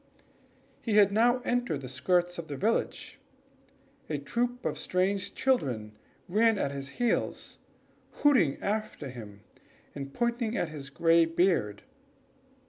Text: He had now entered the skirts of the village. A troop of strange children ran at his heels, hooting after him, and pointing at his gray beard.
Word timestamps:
He 0.81 0.93
had 0.93 1.11
now 1.11 1.41
entered 1.45 1.81
the 1.81 1.87
skirts 1.87 2.39
of 2.39 2.47
the 2.47 2.57
village. 2.57 3.19
A 4.09 4.17
troop 4.17 4.65
of 4.65 4.79
strange 4.79 5.35
children 5.35 5.95
ran 6.27 6.57
at 6.57 6.71
his 6.71 6.89
heels, 6.97 7.59
hooting 8.09 8.57
after 8.63 9.09
him, 9.09 9.41
and 9.93 10.11
pointing 10.11 10.57
at 10.57 10.69
his 10.69 10.89
gray 10.89 11.25
beard. 11.25 11.83